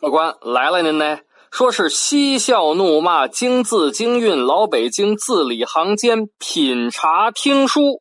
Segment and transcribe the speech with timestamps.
[0.00, 1.18] 客官来了，您呢？
[1.50, 8.00] 说是嬉笑怒骂，京字京韵，老北京字里行间，品茶听书，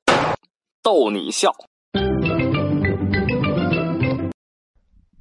[0.81, 1.54] 逗你笑。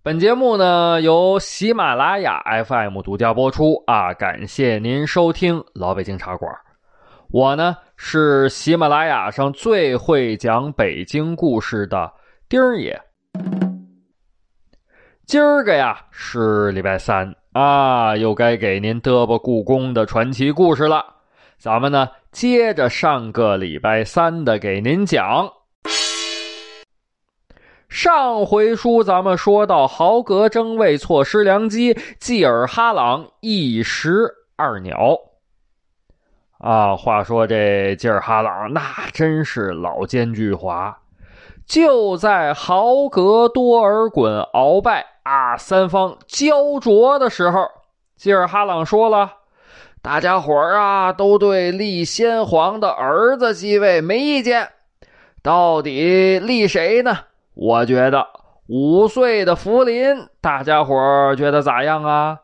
[0.05, 6.53] 本节目呢由喜马拉雅 FM 独家播出啊，感谢您收听老北京茶馆。
[7.31, 12.13] 我呢是喜马拉雅上最会讲北京故事的
[12.49, 13.01] 丁儿爷。
[15.25, 17.33] 今儿个呀是礼拜三。
[17.53, 21.07] 啊，又该给您嘚啵故宫的传奇故事了。
[21.59, 25.49] 咱们呢，接着上个礼拜三的给您讲。
[27.93, 35.19] 上回书咱们说到，豪格争位错失良机，继尔哈朗一石二鸟。
[36.57, 38.81] 啊，话说这继尔哈朗那
[39.13, 40.95] 真是老奸巨猾，
[41.67, 45.05] 就在豪格多尔衮鳌拜。
[45.25, 45.59] 啊！
[45.59, 47.69] 三方焦灼的时候，
[48.17, 49.35] 吉尔哈朗说了
[50.01, 54.71] ：“大家伙儿啊，都对立先皇的儿子继位没意见，
[55.43, 57.19] 到底立谁呢？
[57.55, 58.27] 我觉得
[58.69, 62.39] 五岁的福临，大家伙儿觉得咋样啊？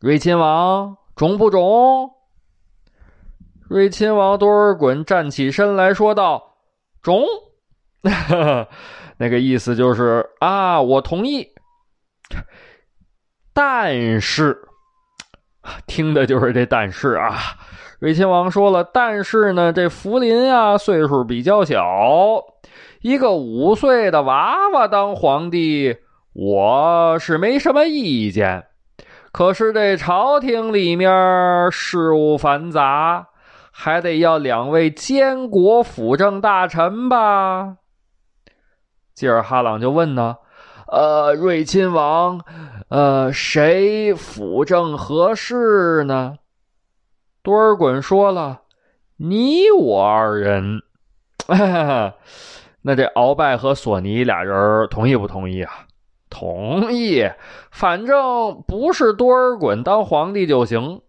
[0.00, 2.10] 瑞亲王中不中？”
[3.68, 6.58] 瑞亲王多尔衮站起身来说道
[7.02, 7.24] ：“中。
[9.18, 11.48] ”那个意思就是啊，我同意。
[13.52, 14.68] 但是，
[15.86, 17.34] 听的就是这但是啊！
[17.98, 21.82] 瑞亲王说了，但是呢，这福临啊，岁数比较小，
[23.06, 25.98] 一个五岁的娃娃当皇帝，
[26.32, 28.66] 我是没什么意见。
[29.30, 33.28] 可是这朝廷里面事务繁杂，
[33.70, 37.76] 还得要两位监国辅政大臣吧？
[39.14, 40.38] 吉尔哈朗就问呢。
[40.88, 42.40] 呃，瑞亲王，
[42.88, 46.38] 呃，谁辅政合适呢？
[47.40, 48.62] 多尔衮说了
[49.18, 50.82] ：“你我二人。
[52.86, 55.72] ”那这鳌拜和索尼俩人同意不同意啊？
[56.30, 57.28] 同意，
[57.72, 61.00] 反正不是多尔衮当皇帝就行。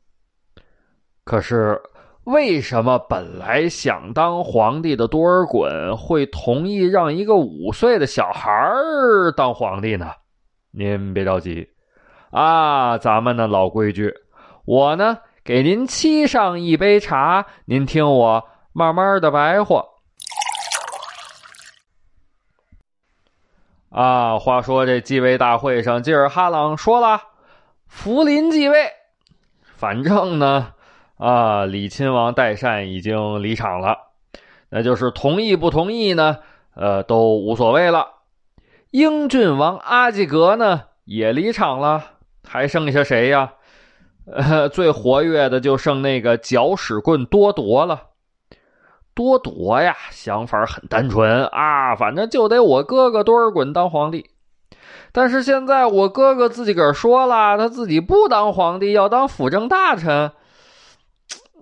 [1.23, 1.79] 可是。
[2.23, 8.69] 为什么本来想当皇帝的多尔衮会同意让一个五岁的小孩
[9.37, 10.11] 当皇帝呢？
[10.71, 11.69] 您别着急，
[12.31, 14.13] 啊，咱们的老规矩，
[14.65, 19.85] 我呢给您沏上一杯茶，您听我慢慢的白话。
[23.89, 27.21] 啊，话说这继位大会上，吉尔哈朗说了，
[27.87, 28.91] 福临继位，
[29.75, 30.73] 反正呢。
[31.17, 33.97] 啊，李亲王代善已经离场了，
[34.69, 36.37] 那就是同意不同意呢？
[36.75, 38.07] 呃，都无所谓了。
[38.91, 42.03] 英俊王阿济格呢也离场了，
[42.47, 43.53] 还剩下谁呀？
[44.31, 48.03] 呃，最活跃的就剩那个搅屎棍多铎了。
[49.17, 54.29] 多铎呀，想法很单纯啊，反正就得我哥哥多尔衮当皇帝。
[55.11, 60.31] 但是现在我哥哥自己个儿说了，他自己不当皇帝，要当辅政大臣。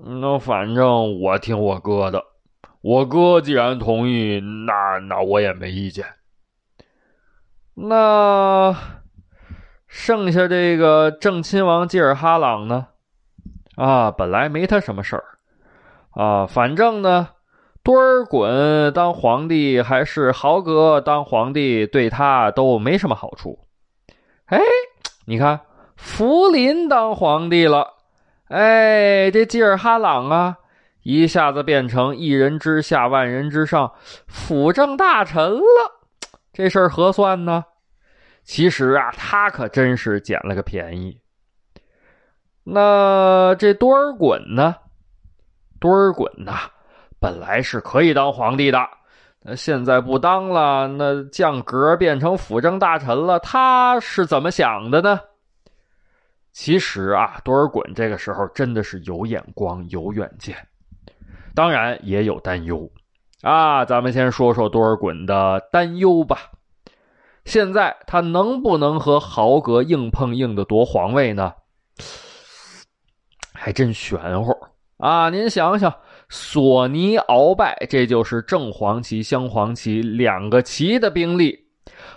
[0.04, 2.22] 那反正我听我哥的，
[2.82, 6.06] 我哥既然同意，那那我也没意见。
[7.76, 8.76] 那
[9.88, 12.88] 剩下这个正亲王吉尔哈朗呢？
[13.78, 15.24] 啊，本来没他什么事儿
[16.12, 17.30] 啊，反正呢，
[17.86, 23.60] 多尔衮当皇帝还是豪格当皇帝，对他都没什么好处。
[24.46, 24.60] 哎，
[25.28, 25.62] 你看
[25.96, 27.94] 福临当皇帝了。
[28.48, 30.58] 哎，这吉尔哈朗啊，
[31.04, 33.94] 一下子变成一人之下万人之上，
[34.26, 35.62] 辅政大臣了。
[36.52, 37.66] 这事儿合算呢？
[38.44, 41.20] 其实啊，他可真是捡了个便宜。
[42.64, 44.78] 那这多尔衮呢？
[45.80, 46.72] 多尔衮呐，
[47.26, 48.88] 本来是可以当皇帝的，
[49.42, 55.20] 那现在不当了，那降格变成辅政大臣了，他是怎么想的呢？
[56.52, 60.56] 其实啊，多尔衮这个时候真的是有眼光、有远见，
[61.56, 62.88] 当然也有担忧
[63.42, 63.84] 啊。
[63.84, 66.52] 咱们先说说多尔衮的担忧吧。
[67.44, 71.52] 现在他能不能和豪格硬碰硬的夺皇位呢？
[73.52, 74.56] 还真玄乎
[74.98, 75.32] 啊！
[75.32, 75.92] 您想想，
[76.36, 81.58] 索尼、鳌拜，这就是正黄旗、镶黄旗两个旗的兵力，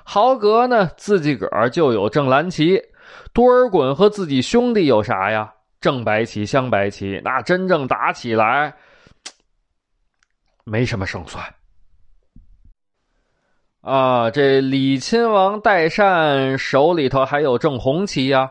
[0.03, 2.82] 豪格呢自己个儿就有正蓝旗。
[3.32, 5.55] 多尔衮和自己兄弟有啥呀？
[5.81, 8.75] 正白旗、镶白旗，那真正打起来
[10.65, 11.44] 没什么胜算。
[13.82, 18.50] 啊，这李亲王代善手里头还有正红旗呀。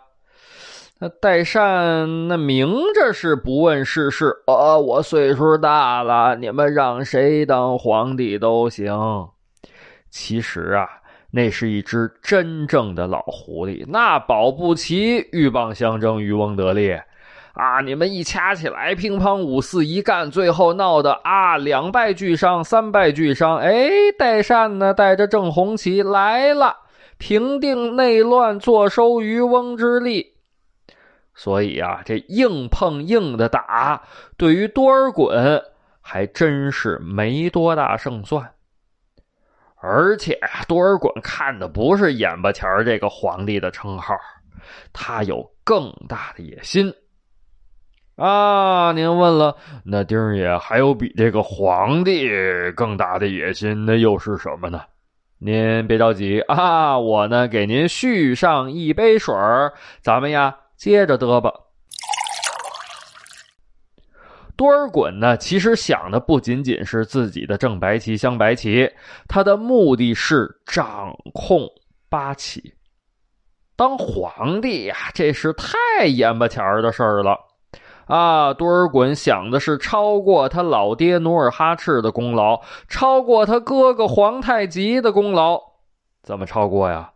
[0.99, 8.97] 那代善那明着是不问世事，呃，我岁数大了，你们让谁当皇帝都行。
[10.09, 10.87] 其实啊，
[11.29, 16.97] 那是一只真正的老狐狸，那保不齐鹬蚌相争，渔翁得利。
[17.53, 17.81] 啊！
[17.81, 23.57] 你们一掐起来，乒乓五四一干，最后闹得啊两败俱伤，三败俱伤。
[23.57, 26.75] 哎，代善呢，带着正红旗来了，
[27.17, 30.36] 平定内乱，坐收渔翁之利。
[31.37, 34.01] 所以啊，这硬碰硬的打，
[34.37, 35.61] 对于多尔衮
[36.01, 38.51] 还真是没多大胜算。
[39.79, 40.35] 而且，
[40.67, 44.15] 多尔衮看的不是眼巴前这个皇帝的称号，
[44.91, 46.91] 他有更大的野心。
[48.15, 49.55] 啊，您问了，
[49.85, 52.27] 那丁爷还有比这个皇帝
[52.75, 54.81] 更大的野心，那又是什么呢？
[55.37, 59.35] 您别着急啊，我呢给您续上一杯水
[60.01, 61.51] 咱们呀接着嘚吧。
[64.55, 68.91] 多尔衮呢，其实想的不仅仅是自己的正白旗、镶白旗，
[69.27, 71.67] 他的目的是掌控
[72.09, 72.73] 八旗。
[73.75, 77.37] 当皇帝呀，这是太眼巴前儿的事儿了。
[78.05, 85.61] 啊，多尔衮想的是超过他老爹努尔哈赤的功劳，超过他哥哥皇太极的功劳，
[86.23, 87.11] 怎么超过呀？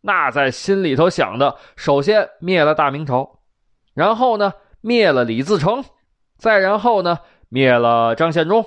[0.00, 3.40] 那在心里头想的，首先灭了大明朝，
[3.94, 5.84] 然后呢灭了李自成，
[6.38, 7.18] 再然后呢
[7.48, 8.64] 灭了张献忠，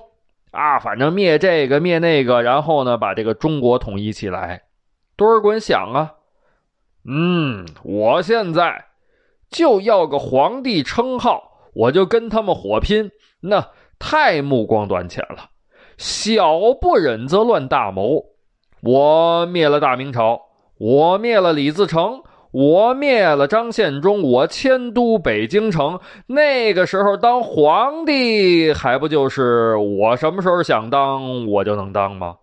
[0.52, 4.64] 啊，反正灭这个灭那个，然后呢把这个中国统一起来。
[5.16, 6.14] 多尔衮想啊，
[7.06, 8.86] 嗯，我现在。
[9.50, 13.70] 就要个皇帝称号，我就跟他们火拼，那
[14.00, 15.52] 太目光短浅了。
[15.96, 18.26] 小不忍则乱大谋。
[18.82, 20.42] 我灭了大明朝，
[20.78, 22.22] 我灭了李自成，
[22.52, 26.00] 我灭了张献忠，我迁都北京城。
[26.28, 32.38] 那个时候当皇帝，还不就是我什么时候想当我就能当吗？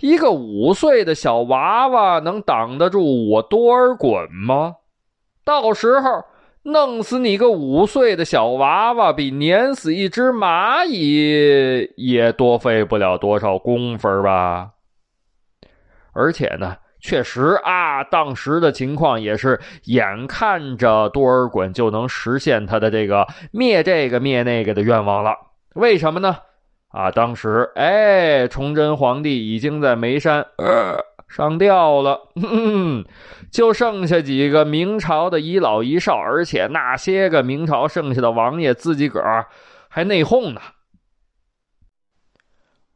[0.00, 4.76] 一个五岁的小娃娃能挡得住我多尔衮吗？
[5.44, 6.24] 到时候
[6.62, 14.70] 弄死你个五岁的小娃娃，比碾死一只蚂蚁也多费不了多少功夫吧？
[16.12, 25.34] 而且呢，确实啊，当时的情况也是眼看着多尔衮就能实现他的这个灭这个灭那个的愿望了。
[25.74, 26.36] 为什么呢？
[26.88, 31.04] 啊，当时哎，崇祯皇帝已经在眉山呃。
[31.28, 33.04] 上吊了，嗯
[33.52, 39.44] 就剩下几个明朝的遗老遗少，而且那些个明朝剩下的王爷自己个儿
[39.90, 40.60] 还内讧呢。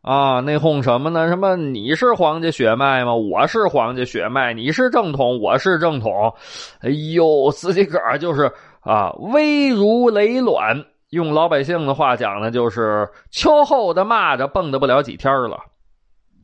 [0.03, 1.29] 啊，内讧什么呢？
[1.29, 1.55] 什么？
[1.55, 3.15] 你是皇家血脉吗？
[3.15, 6.35] 我是皇家血脉，你是正统，我是正统。
[6.81, 8.51] 哎呦，自己个儿就是
[8.81, 10.85] 啊，危如累卵。
[11.11, 15.57] 用老百姓的话讲呢，就是秋后的蚂蚱蹦跶不了几天了。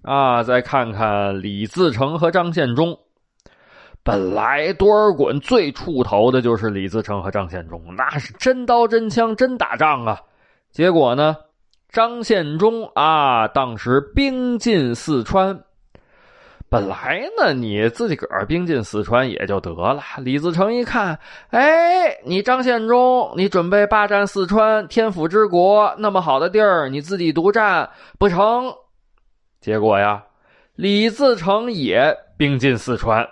[0.03, 2.97] 啊，再看看李自成和张献忠。
[4.05, 10.21] 本来多尔衮最怵头的就是李自成和张献忠，那是真刀真枪真打仗啊。
[10.71, 11.37] 结果呢，
[11.89, 15.65] 张献忠啊，当时兵进四川。
[16.71, 20.03] 本来呢，你自己个儿兵进四川也就得了。
[20.19, 28.71] 李自成一看，哎，你张献忠，你准备霸占四川天府之国，那么好的地儿，你自己独占不成？
[29.59, 30.25] 结果呀，
[30.75, 33.27] 李自成也兵进四川。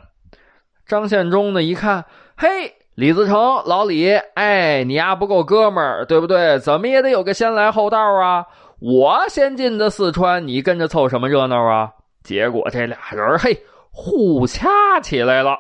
[0.87, 2.07] 张献忠呢一看，
[2.39, 6.59] 嘿，李自成老李，哎，你丫不够哥们儿，对不对？
[6.59, 8.47] 怎么也得有个先来后到啊！
[8.81, 11.91] 我先进的四川，你跟着凑什么热闹啊？
[12.25, 13.55] 结果这俩人嘿
[13.91, 15.59] 互掐起来了。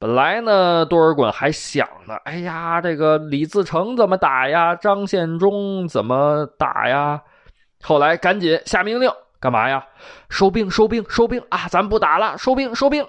[0.00, 4.74] 本来呢，多尔衮还想呢，哎呀，这个李自成怎么打呀？
[4.74, 7.22] 张献忠怎么打呀？
[7.84, 9.08] 后来赶紧下命令。
[9.38, 9.86] 干嘛呀？
[10.28, 11.68] 收兵，收兵，收兵啊！
[11.70, 13.06] 咱不打了，收兵，收兵。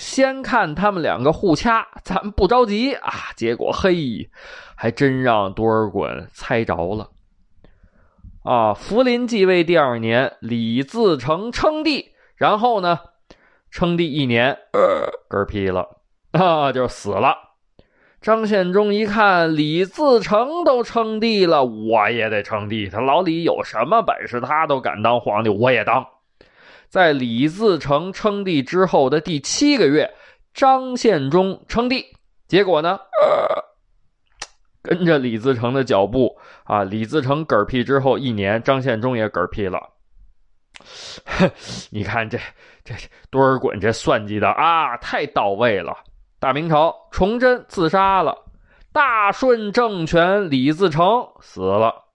[0.00, 3.12] 先看他们两个互掐， 咱不着急啊。
[3.36, 4.30] 结果嘿，
[4.74, 7.10] 还真让多尔衮猜着了。
[8.42, 13.00] 啊，福临继位第二年，李自成称帝，然后呢，
[13.70, 14.56] 称帝一年，
[15.28, 15.98] 嗝屁了
[16.32, 17.36] 啊，就死了。
[18.22, 22.88] 张献忠一看李自成都称帝了，我也得称帝。
[22.88, 26.06] 他老李有什么本事，他都敢当皇帝，我也当。
[26.90, 30.12] 在李自成称帝之后的第七个月，
[30.52, 32.04] 张献忠称帝，
[32.48, 32.98] 结果呢，
[34.82, 36.82] 跟着李自成的脚步啊。
[36.82, 39.78] 李自成嗝屁之后一年，张献忠也嗝屁了。
[41.90, 42.36] 你看这
[42.82, 42.92] 这
[43.30, 45.96] 多尔衮这算计的啊，太到位了。
[46.40, 48.34] 大明朝崇祯自杀了，
[48.92, 52.06] 大顺政权李自成死了，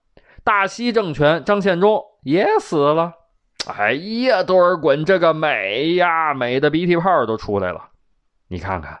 [0.44, 3.14] 大西政权张献忠也死了。
[3.66, 7.88] 哎呀，多尔衮这个美呀，美的鼻涕泡都出来了。
[8.48, 9.00] 你看看，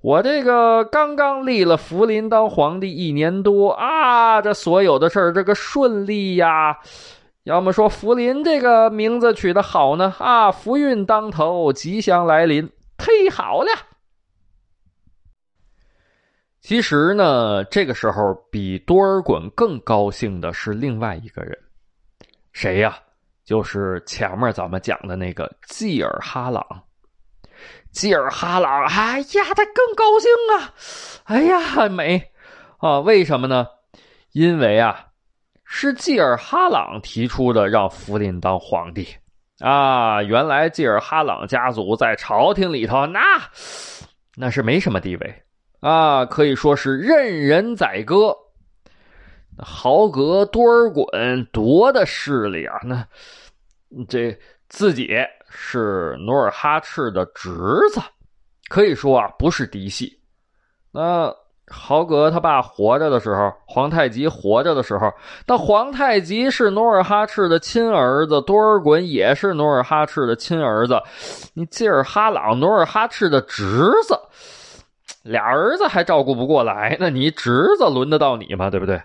[0.00, 6.78] 我这个刚刚立了福临当皇帝一年多啊，这所有的事儿这个顺利呀。
[7.44, 13.68] 要么说福临这个名字取得好呢啊，福运当头，吉祥来临，忒好了。
[16.60, 21.56] 其实呢，这个时候比多尔衮更高兴的是另外一个人，
[22.52, 22.98] 谁呀？
[23.46, 26.62] 就是前面咱们讲的那个济尔哈朗。
[27.92, 30.74] 济尔哈朗，哎呀，他更高兴啊！
[31.24, 32.30] 哎呀，美
[32.78, 33.00] 啊！
[33.00, 33.66] 为什么呢？
[34.32, 35.06] 因为啊。
[35.68, 39.08] 是济尔哈朗提出的，让福临当皇帝
[39.58, 40.22] 啊！
[40.22, 43.20] 原来济尔哈朗家族在朝廷里头，那
[44.36, 45.42] 那是没什么地位
[45.80, 48.36] 啊，可以说是任人宰割。
[49.58, 52.78] 豪格多尔衮多的势力啊！
[52.82, 53.06] 那
[54.08, 55.10] 这自己
[55.48, 57.50] 是努尔哈赤的侄
[57.92, 58.00] 子，
[58.68, 60.20] 可以说啊，不是嫡系。
[60.92, 61.34] 那。
[61.68, 65.12] 豪格他爸活着的时候，皇太极活着的时候，
[65.48, 71.02] 那皇太极是努尔哈赤的亲儿子，多尔衮也是努尔哈赤的亲儿子。
[71.54, 74.16] 你济尔哈朗，努尔哈赤的侄子，
[75.24, 78.70] 俩儿子还照顾不过来，那你侄子轮得到你吗？
[78.70, 79.02] 对不对？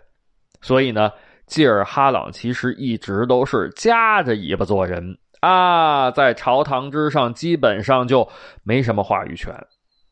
[0.61, 1.11] 所以呢，
[1.45, 8.27] 济尔哈朗其实一直都是夹着尾巴做人啊，在朝堂之上基本上就
[8.63, 9.53] 没什么话语权。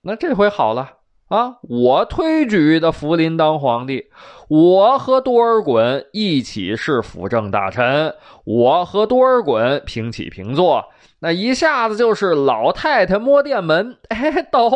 [0.01, 0.93] 那这回好了。
[1.29, 1.57] 啊！
[1.61, 4.07] 我推举的福临当皇帝，
[4.47, 8.15] 我和多尔衮一起是辅政大臣，
[8.45, 10.83] 我和多尔衮平起平坐，
[11.19, 14.71] 那一下子就是老太太摸电门，哎，抖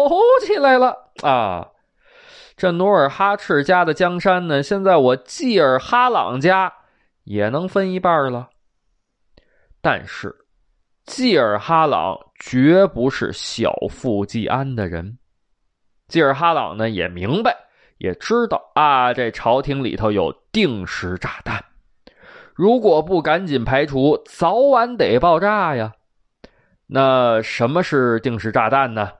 [0.45, 1.69] 起来了啊！
[2.55, 6.71] 这努尔哈赤家的江山呢，现在我济尔哈朗家
[7.23, 8.49] 也能分一半了。
[9.81, 10.33] 但是，
[11.05, 15.17] 济尔哈朗绝不是小富即安的人。
[16.07, 17.57] 济尔哈朗呢也明白，
[17.97, 21.63] 也知道啊，这朝廷里头有定时炸弹，
[22.53, 25.91] 如果不赶紧排除，早晚得爆炸呀。
[26.85, 29.11] 那什么是定时炸弹呢？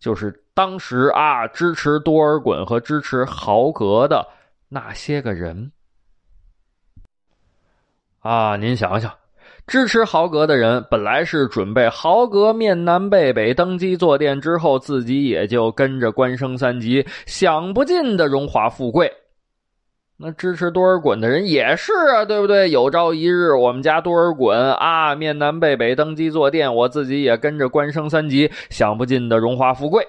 [0.00, 4.24] 就是当时啊，支持多尔衮和支持豪格的
[4.68, 5.72] 那些个人
[8.20, 9.12] 啊，您想想。
[9.66, 19.10] 支持豪格的人本来是准备豪格面南背北登基坐殿之后，自己也就跟着官升三级，享不尽的荣华富贵。
[20.16, 22.70] 那支持多尔衮的人也是啊，对不对？
[22.70, 30.06] 有朝一日我们家多尔衮啊面南背北登基坐殿，我自己也跟着官升三级，享不尽的荣华富贵。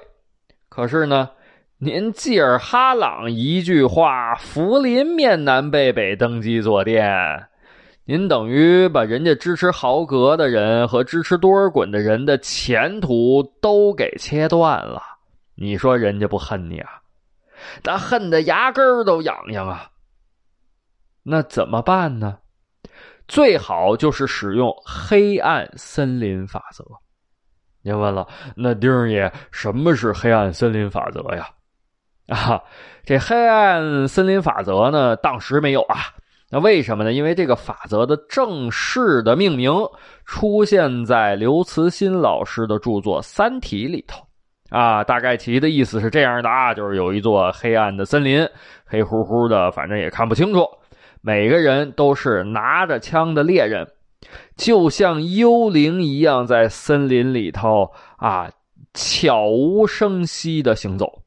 [0.76, 1.30] 可是呢，
[1.78, 7.48] 您济尔哈朗一句话，福临面南背北登基坐殿。
[8.04, 15.02] 您等于把人家支持豪格的人和支持多尔衮的人的前途都给切断了，
[15.56, 17.02] 你说人家不恨你啊？
[17.82, 19.90] 那恨得牙根都痒痒啊！
[21.24, 22.40] 那怎么办呢？
[23.30, 26.84] 最好就是使用黑暗森林法则。
[27.86, 31.48] 您问了，那丁爷什么是黑暗森林法则呀？
[32.28, 32.60] 啊，
[33.04, 35.98] 这黑暗森林法则呢，当时没有啊。
[36.50, 37.14] 那为什么呢？
[37.14, 39.72] 因为这个法则的正式的命名
[40.26, 44.26] 出现在刘慈欣老师的著作《三体》里头，
[44.72, 48.50] 啊，大概其的意思是这样的啊，就是有一座黑暗的森林，
[48.84, 50.66] 黑乎乎的，反正也看不清楚，
[51.22, 53.88] 每个人都是拿着枪的猎人，
[54.56, 58.52] 就像幽灵一样在森林里头啊，
[58.94, 61.22] 悄无声息的行走。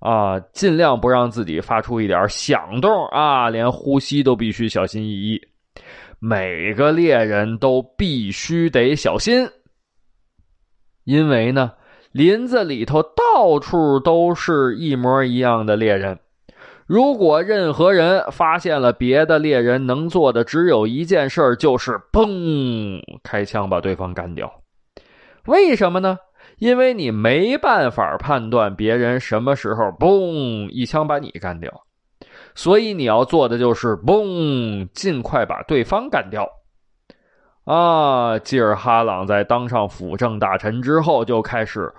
[0.00, 3.50] 啊，尽量不让自己发出一点响动啊！
[3.50, 5.40] 连呼吸都必须小心翼翼。
[6.20, 9.48] 每个猎人都必须得小心，
[11.02, 11.72] 因为呢，
[12.12, 16.16] 林子里头到处都是一模一样的猎人。
[16.88, 24.50] 如果任何人发现了别的猎人，能做的只有一件事，就是砰开枪把对方干掉。
[25.44, 26.16] 为什么呢？
[26.56, 31.70] 因为你没办法判断别人什么时候嘣一枪把你干掉，
[32.54, 36.48] 所以你要做的就是嘣尽快把对方干掉。
[37.64, 41.92] 啊，吉尔哈朗在当上辅政大臣之后就开始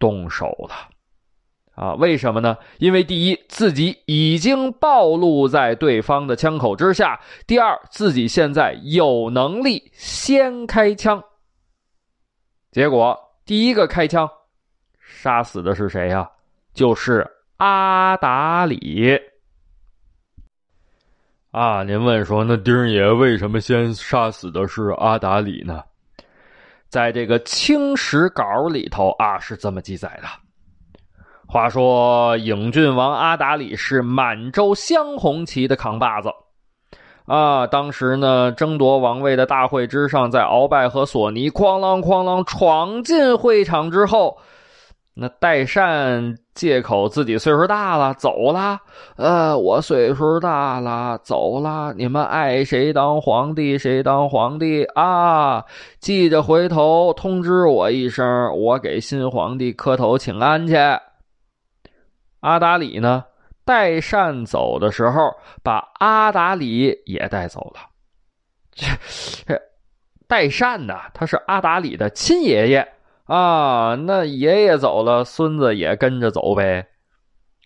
[0.00, 0.74] 动手了。
[1.74, 2.56] 啊，为什么呢？
[2.78, 11.22] 因为第一，自己已经暴露在对方的枪口之下；第二，自己现在有能力先开枪。
[12.70, 14.28] 结果，第一个开枪，
[15.00, 16.30] 杀死的是谁呀？
[16.72, 19.18] 就是阿达里。
[21.50, 25.82] 啊，您问说，那丁爷为什么先杀死的是阿达里呢？
[26.88, 30.43] 在这个清史稿里头啊，是这么记载的。
[31.46, 36.30] 话说，影郡王阿达里是满洲镶红旗的扛把子
[37.26, 37.66] 啊。
[37.66, 44.36] 当时呢，争夺王位的大会之上，在鳌拜和索尼哐啷哐啷闯进会场之后，
[45.14, 48.80] 那代善借口自己岁数大了，走了。
[49.16, 51.94] 呃，我岁数大了，走了。
[51.96, 55.62] 你们爱谁当皇帝谁当皇帝啊！
[56.00, 58.26] 记着回头通知我一声，
[58.58, 60.74] 我给新皇帝磕头请安去。
[62.44, 63.24] 阿达里呢？
[63.64, 65.32] 代善走的时候，
[65.62, 67.80] 把阿达里也带走了。
[68.74, 69.58] 这
[70.28, 70.94] 代善呢？
[71.14, 72.86] 他是阿达里的亲爷爷
[73.24, 73.94] 啊。
[73.94, 76.86] 那爷爷走了，孙子也跟着走呗。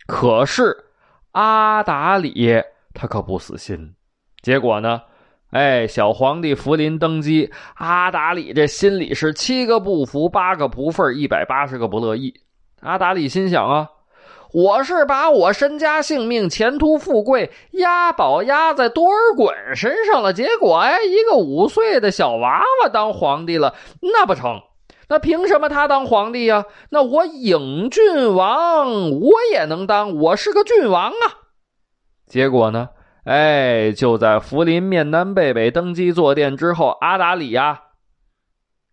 [0.06, 0.76] 可是
[1.32, 2.62] 阿达里
[2.94, 3.96] 他可不死心。
[4.42, 5.02] 结果呢？
[5.50, 12.32] 哎，小皇帝福临登基，阿达里这心里是七个不服，八个不忿，一百八十个不乐意。
[12.80, 13.88] 阿达里心想啊。
[14.52, 24.62] 我是把我身家性命、前途富贵押宝押在多尔衮身上了，结果哎，一个五岁的小娃娃当皇帝了，那不成？
[25.10, 26.64] 那凭什么他当皇帝呀？
[26.90, 31.48] 那我影郡王我也能当，我是个郡王啊！
[32.26, 32.90] 结果呢？
[33.24, 37.82] 哎，就在福临面南贝贝登基坐殿之后，阿达里呀，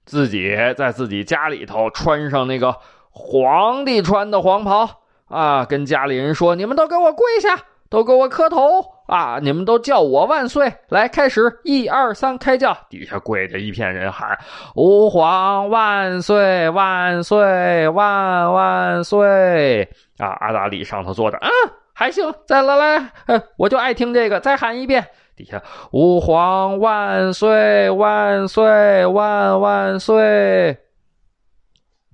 [0.06, 2.76] 自己在自己家里头穿上那个
[3.10, 5.05] 皇帝穿的黄袍。
[5.30, 5.66] 啊！
[5.66, 7.58] 跟家里人说，你们都给我跪下，
[7.90, 9.40] 都给我磕头啊！
[9.42, 10.72] 你们都叫我万岁！
[10.90, 12.78] 来，开始，一二三，开叫！
[12.90, 14.38] 底下跪着一片人喊
[14.76, 20.28] ：“吾皇万岁，万岁，万万岁！”啊！
[20.40, 21.50] 阿达里上头坐着，嗯，
[21.94, 22.34] 还行。
[22.48, 23.12] 再来来，
[23.58, 25.08] 我就爱听这个，再喊一遍。
[25.36, 25.62] 底下
[25.92, 30.78] ：“吾皇万岁，万岁，万万岁！”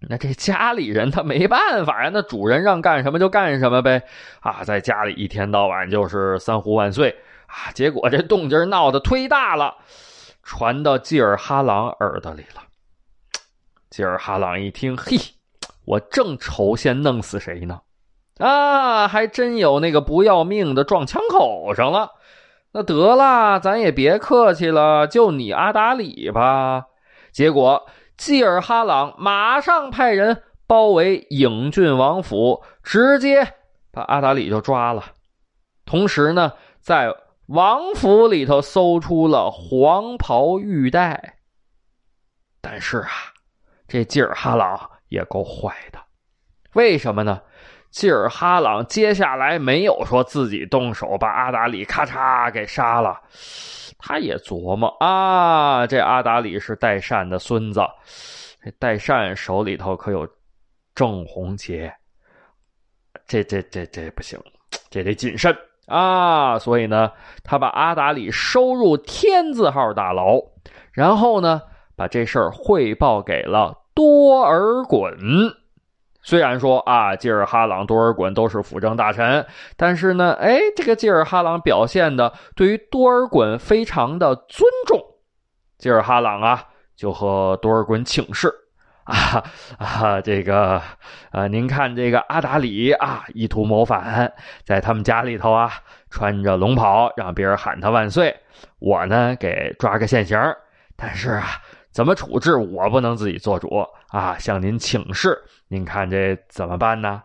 [0.09, 4.01] 那这家里人他没办法呀，那主人让干什么就干什么呗，
[4.39, 9.75] 啊，在家里一天到晚就是三呼万岁啊，结果这动静闹得忒大了，
[10.41, 12.63] 传到济尔哈朗耳朵里了。
[13.91, 15.17] 济尔哈朗一听，嘿，
[15.85, 17.81] 我正愁先弄死谁呢，
[18.39, 22.09] 啊，还真有那个不要命的撞枪口上了，
[22.71, 26.85] 那得了，咱也别客气了，就你阿达里吧，
[27.31, 27.85] 结果。
[28.17, 33.55] 济尔哈朗马上派人包围影郡王府，直接
[33.91, 35.05] 把阿达里就抓了。
[35.85, 37.15] 同时呢，在
[37.47, 41.37] 王府里头搜出了黄袍玉带。
[42.61, 43.09] 但是啊，
[43.87, 45.99] 这济尔哈朗也够坏的。
[46.73, 47.41] 为什么呢？
[47.89, 53.19] 济尔哈朗接下来没有说自己动手把阿达里咔嚓给杀了。
[54.01, 57.79] 他也琢磨啊，这阿达里是代善的孙子，
[58.63, 60.27] 这代善手里头可有
[60.95, 61.89] 正红旗，
[63.27, 64.39] 这这这这不行，
[64.89, 66.57] 这得谨慎啊！
[66.57, 67.11] 所以呢，
[67.43, 70.41] 他把阿达里收入天字号大牢，
[70.91, 71.61] 然后呢，
[71.95, 75.60] 把这事儿汇报给了多尔衮。
[76.23, 84.99] 虽然说啊，吉尔哈朗、多尔衮都是辅政大臣，但是呢，哎，这个吉尔哈朗表现的对于多尔衮非常的尊重。
[85.77, 86.63] 吉尔哈朗啊，
[86.95, 88.53] 就和多尔衮请示
[89.03, 89.43] 啊
[89.79, 90.79] 啊，这个
[91.31, 94.31] 啊，您看这个阿达里啊，意图谋反，
[94.63, 95.71] 在他们家里头啊，
[96.11, 98.35] 穿着龙袍，让别人喊他万岁。
[98.77, 100.39] 我呢，给抓个现行，
[100.95, 101.45] 但是啊。
[101.91, 104.37] 怎么处置我不能自己做主啊！
[104.37, 107.23] 向您请示，您看这怎么办呢？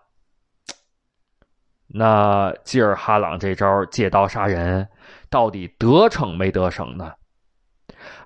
[1.87, 4.88] 那吉尔哈朗这招借刀杀人，
[5.31, 7.12] 到底得逞没得逞呢？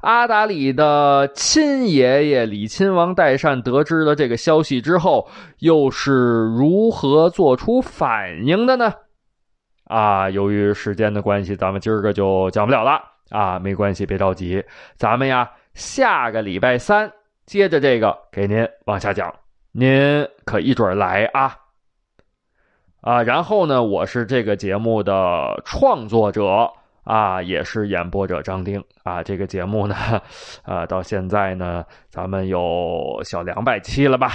[0.01, 6.13] 阿达里的亲爷爷李亲王代善得知了这个消息之后，又是
[6.57, 8.95] 如何做出反应的呢？
[9.85, 12.99] 啊，由于时间的关系，咱们今儿个就讲不了了
[13.29, 13.59] 啊！
[13.59, 14.65] 没关系，别着急，
[14.97, 15.51] 咱们呀。
[15.81, 17.11] 下个礼拜三，
[17.47, 19.35] 接着这个给您往下讲，
[19.73, 21.57] 您可一准来啊！
[23.01, 26.71] 啊，然后呢，我是这个节目的创作者
[27.05, 29.23] 啊，也是演播者张丁啊。
[29.23, 29.97] 这个节目呢，
[30.65, 34.33] 啊，到现在呢，咱们有小两百期了吧？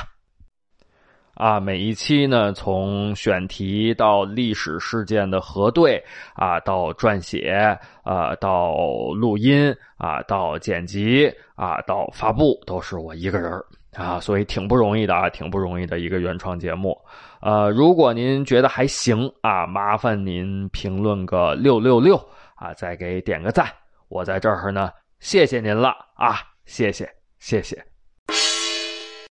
[1.36, 6.02] 啊，每一期呢，从选题到历史事件的核对
[6.34, 8.74] 啊，到撰写啊，到
[9.13, 13.52] 录音啊，到剪辑啊，到发布，都是我一个人
[13.93, 16.98] 啊，所以挺不容易的啊，挺不容易的一个原创节目。
[17.41, 22.15] 呃，如果您觉得还行啊，麻烦您评论个六六六
[22.56, 23.67] 啊，再给点个赞，
[24.08, 27.08] 我在这儿呢，谢谢您了啊，谢谢，
[27.39, 27.94] 谢谢。